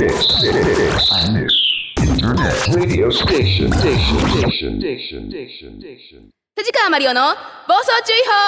[0.00, 0.08] 藤
[6.72, 7.20] 川マリオの
[7.68, 8.40] 暴走注意報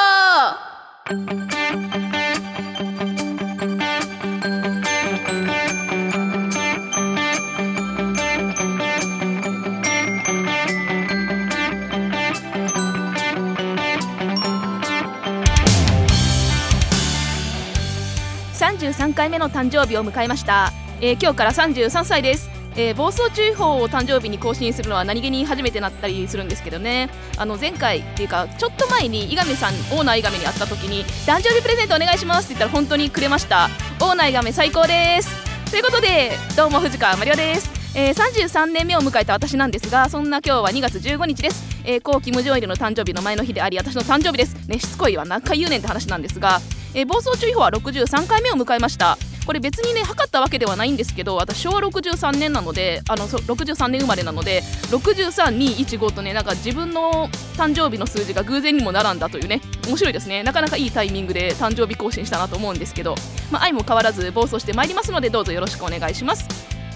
[18.55, 20.73] 33回目の誕生日を迎えました、
[21.05, 22.49] えー今日から33歳です。
[22.77, 27.11] えー暴走注意報を誕生日に更新するのは何気に初めてなったりするんですけどね。
[27.37, 33.69] あの前回っていうかちょっと前に伊上さんオーナー伊上に会った時に誕生日プレゼントお願いしますって言ったら本当にくれました。
[34.01, 35.29] オーナー伊上最高です。
[35.73, 44.69] ということでどうも藤川マリオです、えー33年目を迎えた私なんですがそんな今日は2月15日です、えー、後期無常入りの誕生日の前の日であり私の誕生日です。
[44.69, 46.61] ねしつこいは何回言うねんって話なんですが、
[46.95, 49.19] えー暴走注意報は63回目を迎えました。
[49.47, 60.43] これ別にね測ったわけではないんですけど私昭和63年なのであの63年生まれなので63215とねなんか自分の誕生日の数字が偶然にも並んだというね面白いですね。
[60.43, 63.15] なかなかいいタイミングで誕生日更新したなと思うんですけど、
[63.51, 66.49] まあ、愛も変わらず暴走してまいりますのでどうぞよろしくお願いします。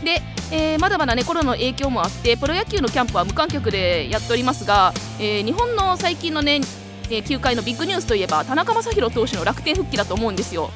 [0.04, 0.20] で、
[0.52, 6.60] えーまだまだねコロナの影響もあってプロ野球のキャンプは無観客でやっておりますが、えー日本の最近のね
[7.10, 10.70] えー球界のビッグニュースといえば田中将大投手の楽天復帰だと思うんですよ。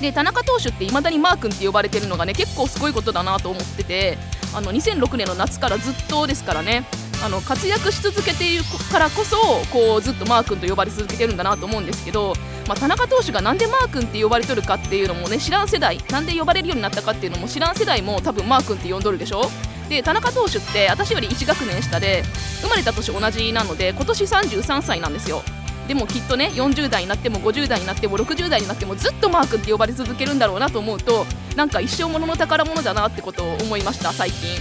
[0.00, 4.18] で田中投手っていまだにマー君って呼ばれてるのがね結構すごいことだなと思ってて
[4.54, 6.84] あの2006年の夏からずっとですからね
[7.24, 9.36] あの活躍し続けているからこそ
[9.72, 12.32] こうずっとマー君と呼ばれ続けてるんだなと思うんですけど、
[12.68, 19.42] まあ、田中投手がなんでマー君って呼ばれとるかっていうのもね知らん世代なんで呼ばれるようになったかっていうのも知らん世代も多分マー君って呼んどるでしょ？
[19.88, 22.22] で田中投手って私より1学年下で
[22.60, 25.42] 生まれた年同じなので今年33歳なんですよ。
[25.88, 31.24] でもきっとね40代になっても50代になっても60代になってもずっとマー君って呼ばれ続けるんだろうなと思うと
[31.56, 34.58] なんか一生ものの宝物だなってことを思いました最近。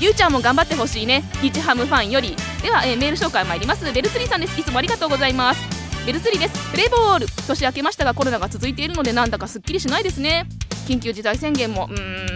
[0.00, 1.22] ゆうちゃんも頑張ってほしいね。
[1.42, 2.34] 日ハムファンより。
[2.62, 3.84] では、えーメール紹介参ります。
[3.92, 4.58] ベルツリーさんです。
[4.58, 5.60] いつもありがとうございます。
[6.06, 6.70] ベルツリーです。
[6.70, 7.26] プレーボール。
[7.46, 10.46] 年明けましたがコロナが続いているのでなんだかすっきりしないですね。
[10.88, 11.86] 緊急事態宣言も。
[11.90, 12.26] うーん。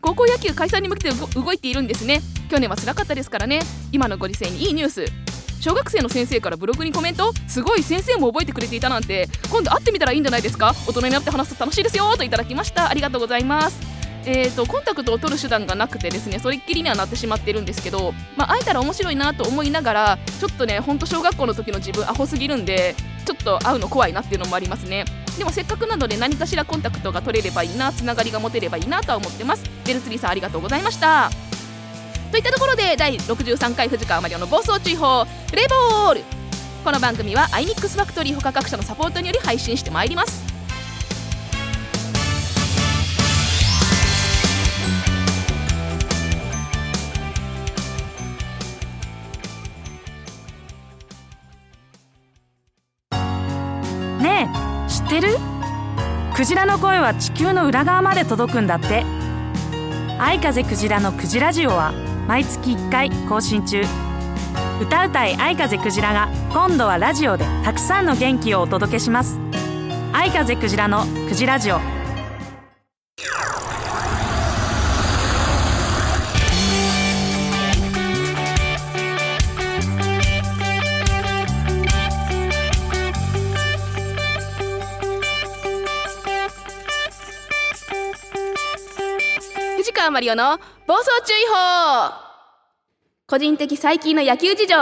[0.00, 2.20] 高校野球開催に向けて動動いているんですね。
[2.50, 3.60] 去年は辛かったですからね。
[3.92, 5.25] 今のご時世にいいニュース。
[5.60, 10.74] 小学生の先生からブログにコメントすごい先生も覚えてくれていたなんて今度会ってみたらいいんじゃないですか？
[10.86, 13.80] 大人になって話すと楽しいですよといただきましたありがとうございます。
[14.28, 25.04] えー、とコンタクトを取る手段がなくてですねそれっきりにはなってしまってるんですけど、まあ、会えたら面白いなと思いながらちょっとねほんと小学校の時の自分アホすぎるんでちょっと会うの怖いなっていうのもありますね。
[25.38, 29.62] でもせっかくなので何かしらコンタクトが取れればいいなつながりが持てればいいなとは思ってます。
[29.86, 31.30] ベルツリーさんありがとうございました。
[32.36, 36.20] といったところで第63回藤川マリオの暴走注意報プレーボール。
[36.84, 40.44] この番組は iMix ファクトリー他各社のサポートにより配信してまいります。
[54.20, 54.50] ね
[54.86, 55.38] え知ってる？
[56.36, 59.06] クジラの声は地球の裏側まで届くんだって。
[60.18, 61.94] 愛風クジラのクジラジオは
[62.26, 63.82] 毎月1回更新中。
[64.80, 69.38] 歌うたい愛風クジラが今度はラジオでたくさんの元気をお届けします。
[70.12, 71.95] 愛風クジラのクジラジオ。
[89.96, 92.12] 川マリオの暴走注意報。
[93.26, 94.76] 個人的最近の野球事情。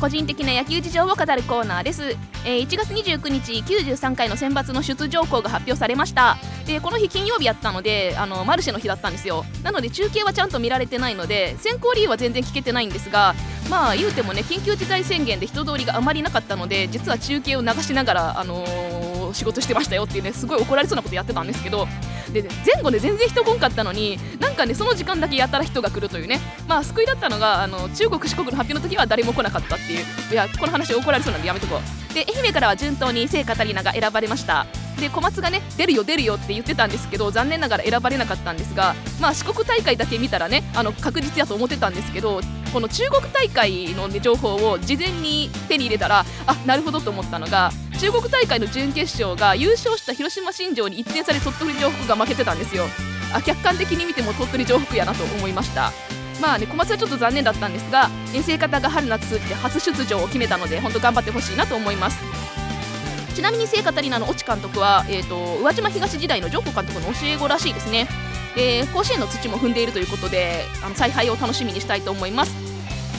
[0.00, 6.36] 個人的な野球事情を語るコーナーです、えー1月29日93回の選抜の出場校が発表されました。
[6.64, 9.44] でこの日金曜日やったのであのマルシェの日だったんですよ。
[9.64, 13.34] なので中継はちゃんと見られてないので選考理由は全然聞けてないんですが
[13.68, 21.86] まあ言うてもね緊急事態宣言で人通りがあまりなかったので実は中継を流しながら、あのー仕事してましたよっていうねすごい怒られそうなことやってたんですけど
[22.32, 32.14] で前後で全然人来んかったのになんかねその時間だけやたら人が来るというねまあ救いだったのがあの中国四国の発表の時は誰も来なかったっていういやこの話怒られそうなんでやめとこう。
[32.14, 34.66] で愛媛からは順当に聖カタリナが選ばれました。
[35.00, 42.40] で小松がね出るよ出るよって言ってたんですけど残念ながら選ばれなかったんですがまあ四国大会だけ見たらねあの確実やと思ってたんですけど
[42.72, 52.84] この中国大会の、ね、情報を事前に手に入れたらあなるほどと思ったのが中国大会の準決勝が優勝した広島新庄に1点差で鳥取城北が負けてたんですよ。
[53.32, 55.92] あ客観的に見ても鳥取城北やなと思いました。
[56.40, 62.18] まあね小松はちょっと残念だったんですが遠征方が春夏通じて初出場を決めたので本当頑張ってほしいなと思います。
[63.36, 68.08] ちなみに聖カタリナの越智監督は、えーと、宇和島東時代のジョーコ監督の教え子らしいですね。
[68.54, 72.54] で甲子園の土も踏んでいるということであの采配を楽しみにしたいと思います。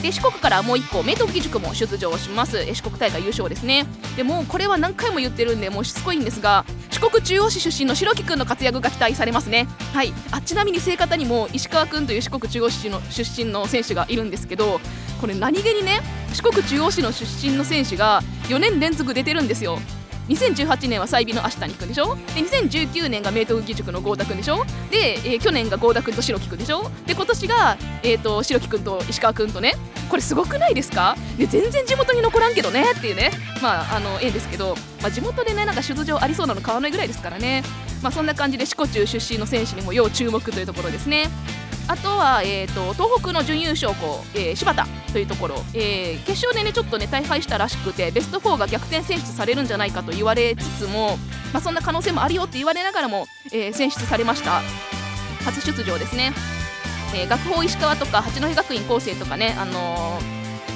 [0.02, 2.64] で四国からもう1個明徳義塾も出場します。
[2.66, 3.86] 四国大会優勝ですね。
[4.16, 9.68] でもこれは何回も言ってるんでもうしつこいんですが四国中央市出身の白木君の活躍が期待されますね。
[9.94, 10.12] はい。
[10.32, 14.80] あちなみに聖方にも石川君という四国中央市の出身の選手がいるんですけど
[15.20, 16.00] これ何気にね
[16.32, 19.78] 四国中央市の出身の選手が4年連続出てるんですよ。
[20.28, 22.14] 2018年は済美の足谷君でしょ？
[22.14, 24.64] で2019年が明徳義塾の豪太君でしょ？
[24.90, 26.90] で、えー、去年が豪太君と白木君でしょ？
[27.06, 29.74] で今年が、えーと、白木君と石川君とね。
[30.08, 31.16] これすごくないですか？
[31.36, 33.30] で全然地元に残らんけどねっていうね。
[33.62, 37.62] まああのええんですけど、まあ、地元でねなんか出場ありそうなの買わらないぐらいですからね。
[38.02, 41.28] まあそんな感じで四国中出身の選手にも要注目というところですね。
[41.88, 51.16] あとは、えーと、東北の準優勝校、えー、柴田というところ、えー、決勝でねちょっとね大敗したらしくてベスト4が逆転選出されるんじゃないかと言われつつも、
[51.52, 54.60] まあ、そんな可能性もあるよって言われながらも、えー、選出されました。
[55.44, 56.32] 初出場ですね、
[57.14, 60.20] え、学法石川とか八戸学院光星とかね、あの、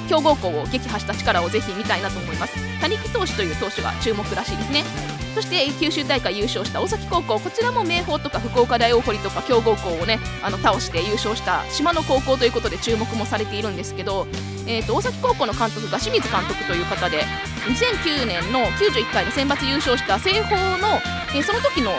[0.09, 2.55] 強豪校を撃破した力をぜひ見たいなと思います。
[2.81, 5.12] 谷木投手という投手が注目らしいですね。
[5.33, 7.39] そして九州大会優勝した大崎高校。
[7.39, 14.27] こちらも明豊とか福岡大大堀とか強豪校をねあの倒して優勝した島の高校ということで注目もされているんですけど、
[14.67, 17.23] えーと、大崎高校の監督が清水監督という方で
[17.65, 20.99] 2009年の91回の選抜優勝した清豊の、
[21.35, 21.91] えー、その時の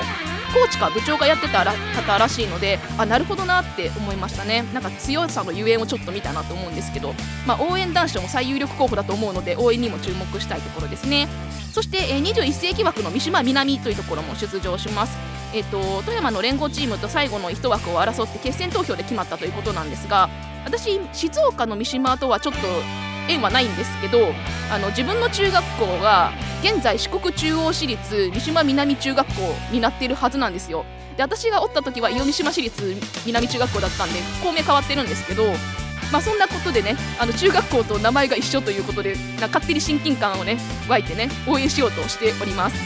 [0.55, 7.13] コーチか部長がやってた方らしいのであなるほどなって思いましたねなんか強さのゆえんをちょっと見たなと思うんですけど、
[7.45, 11.27] まあ、応援男子も最有力候補だと思うので応援にも注目したいところですね。
[11.75, 15.19] そして、えー、21世紀枠の三島南というところも出場します。
[15.53, 20.29] えーと、富山の連合チームと最後の1枠を争って決選投票で決まったということなんですが
[20.65, 22.61] 私静岡の三島とはちょっと
[23.29, 24.19] 縁はないんですけど
[24.73, 26.33] あの自分の中学校が
[26.65, 29.35] 現在四国中央市立三島南中学校
[29.71, 30.85] になっているはずなんですよ。
[31.17, 35.45] で私がおった時は伊予三島市立南中学校だったんで校名変わってるんですけど
[36.15, 40.59] まあ、そんなことでねあの中学校と名前が一緒ということでな勝手に親近感をね
[40.89, 42.77] 湧いてね応援しようとしております。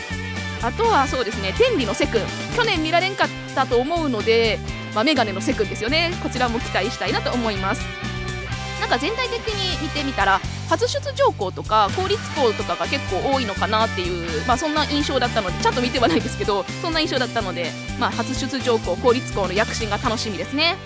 [0.64, 2.22] あとはそうですね天理のセクン
[2.56, 4.58] 去年見られんかったと思うので、
[4.94, 6.10] まあ、メガネのセクンですよね。
[6.22, 7.82] こちらも期待したいなと思います。
[8.80, 10.40] なんか全体的に見てみたら
[10.70, 20.76] 初出場校とか公立校とかが結構多いのかなっていう、まあ、そんな印象だったのでちゃんと見てはないですけどそんな印象だったので、まあ、初出場校公立校の躍進が楽しみですね、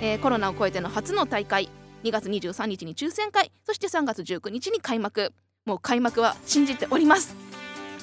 [0.00, 1.68] えー、コロナを超えての初の大会。
[2.02, 5.32] 2月23日に抽選会そして3月19日に開幕。
[5.66, 7.36] もう開幕は信じております。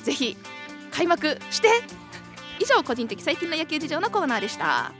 [0.03, 0.38] ぜひ
[0.91, 1.69] 開幕して。
[2.59, 4.91] 以上個人的最近の野球事情のコーナーでした。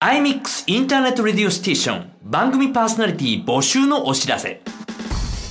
[0.00, 2.12] iMix Internet Radio Station。
[2.24, 4.60] 番組パーソナリティ募集のお知らせ。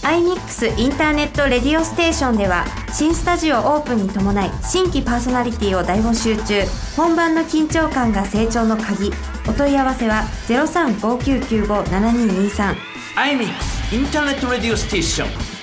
[0.03, 6.63] iMix インターネットレディオステーションでは新スタジオオープンに伴い新規パーソナリティを大募集中。
[6.95, 9.12] 本番の緊張感が成長の鍵。
[9.48, 12.75] お問い合わせは0359957223
[13.15, 15.60] iMix Internet Radio Station。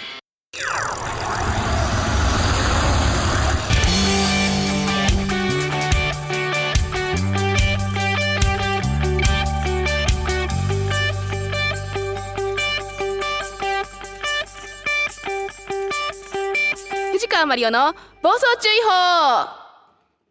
[17.38, 19.48] 川マリオの暴走注意報。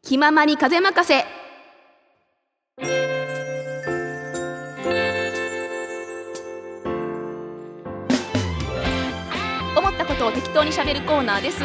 [0.03, 1.36] 気ままに風任せ。
[9.97, 11.63] ったことを適当にしゃべるコーナーです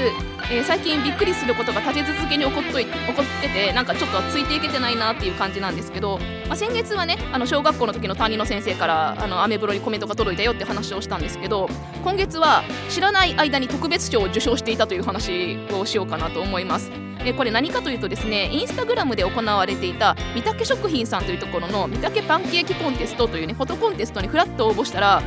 [0.50, 11.68] えー、最近びっくりすることが立て続けに起こっとい起こっててなんかちょっとついていけてないなっていう感じなんですけど、まあ、先月はねあの小学校の時の担任の先生からあのアメブロにコメントが届いたよって話をしたんですけど
[12.02, 16.90] 今月は知らない間に特別賞を受賞していたという話をしようかなと思います。
[17.36, 25.22] これ何かというとですねインスタグラムで行われていた三宅食品さんというところの三宅パンケーキコンテストというねフォトコンテストにフラッと応募したら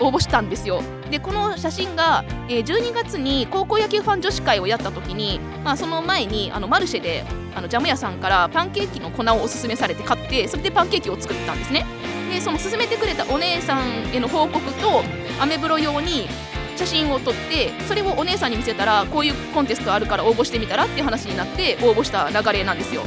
[0.00, 0.82] 応募したんですよ。
[1.10, 7.24] でこの写真が、え、12月に高校野球ファン女子会をやった時に、まあ、その前にあのマルシェで
[7.54, 11.84] あのジャム屋さんからパンケーキの粉をおすすめされて買ってそれでパンケーキを作ったんですね。
[12.30, 15.02] でその勧めてくれたお姉さんへの報告と
[15.38, 16.28] アメブロ用に
[16.76, 23.02] 写真を撮ってそれをお姉さんに見せたらこういうコンテストあるから応募してみたらっていう話になって応募した流れなんですよ。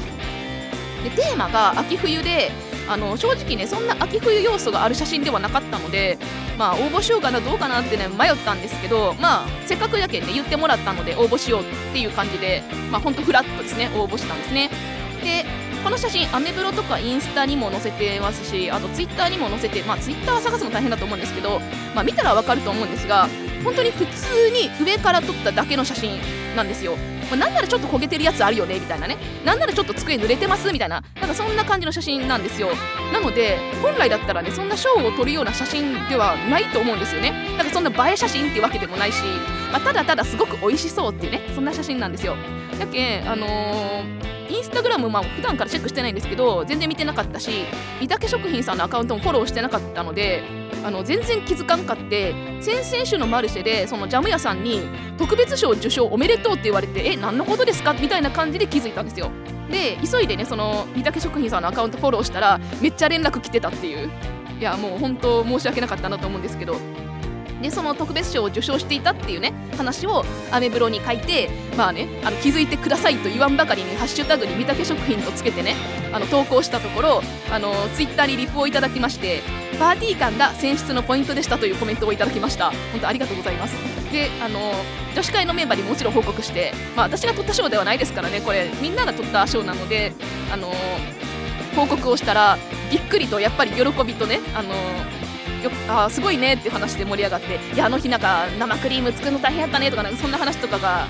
[1.04, 2.52] でテーマが秋冬で
[2.88, 6.18] あの正直ねそんな秋冬要素がある写真ではなかったので
[6.58, 14.70] まあ応募しようかなどうかなってね迷ったんですけどまあせっかくやけんね言ってもらったので応募しようっていう感じでまあほんとフラットですね応募したんですね。
[15.24, 15.46] で
[15.84, 21.60] この写真アメブロとかインスタにも載せてますしあとツイッターにも載せてまあツイッター探すの大変だと思うんですけど
[21.94, 23.28] まあ見たらわかると思うんですが
[23.66, 26.22] 本当に普通に上から撮っただけの写真
[26.56, 26.96] なんですよ。
[27.30, 29.18] まあ、なんならちょっと焦げてるやつあるよねみたいなね。
[29.44, 32.70] なんならちょっと机濡れてますみたいななんかそんな感じの写真なんですよ。
[33.12, 37.32] なので本来だったらねそんな賞を取るような写真ではないと思うんですよね。
[37.58, 39.24] なんかそんな映え写真っていうわけでもないし、
[39.72, 42.36] まあ、ただただすごく美味しそうっていうねそんな写真なんですよ。
[42.80, 47.66] やけあのーインスタグラム、まあ普段からチェックしてないんですけど全然見てなかったし
[48.00, 50.44] 三宅食品さんのアカウントもフォローしてなかったので
[50.84, 54.82] あの全然気づかんかって先々週のマルシェでそのジャム屋さんに
[55.18, 57.94] 特別賞受賞おめでとうって言われてえ何のことですか？
[57.94, 59.32] みたいな感じで気づいたんですよ。
[59.70, 64.12] で急いでねその三宅食品さんのアカウントフォローしたらめっちゃ連絡来てたっていう。
[64.60, 66.78] いやもう本当申し訳なかったなと思うんですけど。
[67.66, 75.76] でその特別賞を受賞していたっていうね話をアメブロに書いてまあねあの気づいてくださいと言わんばかりにハッシュタグに三宅食品とつけてね
[76.14, 79.42] あの投稿したところあのツイッターにリプをいただきまして
[79.80, 82.72] パーティー感が選出のポイントでしたというコメントをいただきました。
[82.92, 83.76] 本当ありがとうございます。
[84.12, 84.74] であの
[85.14, 90.14] 女子会のメンバーにもちろん報告してまあ私が取った賞ではないですからねこれみんなが取った賞なので
[90.54, 90.72] あの
[91.76, 92.58] 報告をしたら
[92.92, 94.70] びっくりとやっぱり喜びとねあの
[95.66, 101.08] よあすごいねっていう話で盛り上がっていやあの日なんか生クリーム作るの大変やったねとかなんかそんな話とかが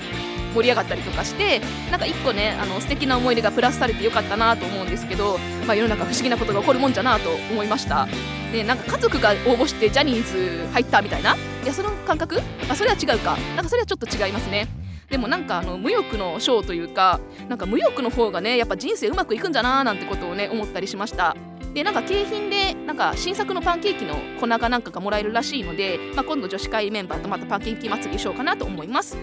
[0.54, 8.08] 盛り上がったりとかしてなんか一個ねあの素敵な思い出がプラスされてよかったなと思うんですけど、まあ、世の中不思議なことが起こるもんじゃなと思いました。
[8.52, 12.40] でなんか家族が応募してジャニーズ入ったみたいないやその感覚？
[12.70, 13.38] あそれは違うか。
[13.56, 14.68] なんかそれはちょっと違いますね。
[15.10, 17.20] でもなんかあの無欲の賞というか
[17.50, 21.36] なんか無欲の方がねやっぱ人生うまくいくんじゃなーなんてことをね思ったりしました。
[21.76, 29.18] でなんか景品でなんか新作のパンケーキの粉がなんかがもらえるらしいので、まあ、今度女子会メンバーとまたパンケーキ祭りしようかなと思います。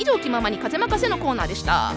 [0.00, 1.92] 以上気ままに風任せのコーナーでした。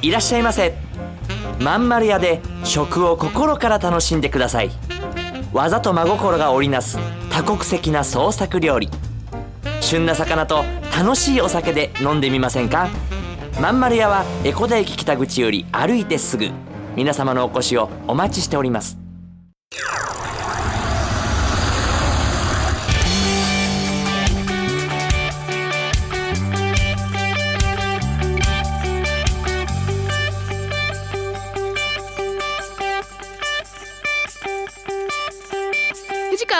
[0.00, 0.74] いらっしゃいませ。
[1.58, 4.87] まんまる屋で食を心から楽しんでください。
[5.52, 6.98] 技と真心が織りなす
[7.30, 8.90] 多国籍な創作料理。
[9.80, 10.64] 旬な魚と
[10.96, 12.88] 楽しいお酒で飲んでみませんか？
[13.60, 16.50] まんまる屋は江古田駅北口より歩いてすぐ。
[16.96, 18.98] 皆様のお越しをお待ちしております。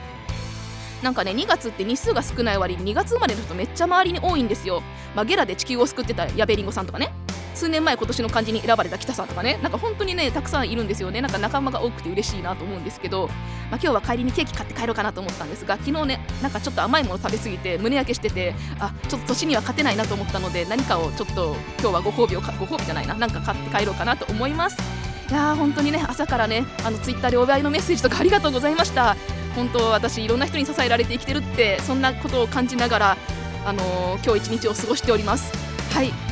[1.03, 4.83] なんかね2月って日数が少ない割に2月生まれの人めっちゃ周りに多いんですよ、
[5.17, 7.13] まあ、ゲラで地球を救ってた矢部りんごさんとかね。
[7.55, 11.21] 数年前今年の漢字に選ばれた北さんとかねなんか本当にねたくさんいるんですよね。
[11.21, 13.37] なんか仲間が多くて嬉しいなと思うんですけど、まあ、
[13.73, 24.77] 今日は帰りにケーキ買って帰ろうかなと思ったんですが昨日ねなんかちょっと甘いもの食べ過ぎて胸焼けしててあちょっと年には勝てないなと思ったので何かをちょっと今日はご褒美をご褒美じゃないななんか買って帰ろうかなと思います。
[25.31, 29.17] いやー本当にね朝からねあのツイッターでお祝いのメッセージとかありがとうございました。
[29.55, 33.17] 本当私いろんな人に支えられて生きてるってそんなことを感じながら
[33.65, 35.53] あのー、今日一日を過ごしております。
[35.95, 36.32] はい。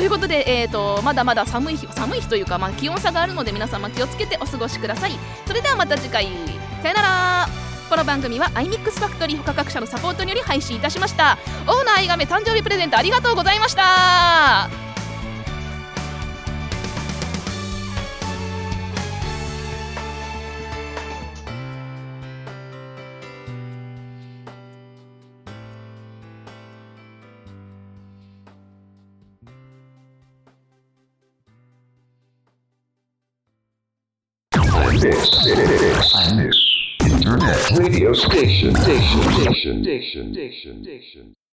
[0.00, 5.12] ということで、えーと、まだまだ寒い日寒い日というか、まあ、気温差があるので皆様気をつけてお過ごしください。
[5.46, 6.26] それではまた次回。
[6.82, 7.48] さよなら。
[7.90, 11.36] この番組は iMix ファクトリー他各社のサポートにより配信いたしました。
[11.66, 14.89] オーナー愛がめ誕生日プレゼントありがとうございました。
[35.00, 36.66] This, this, and this.
[37.00, 41.34] Internet radio station, station, station, station, station, station.